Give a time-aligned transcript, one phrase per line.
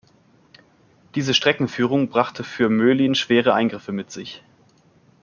[1.13, 4.41] Diese Streckenführung brachte für Möhlin schwere Eingriffe mit sich.